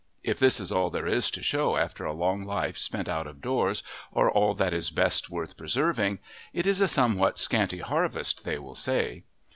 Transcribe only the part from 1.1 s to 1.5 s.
to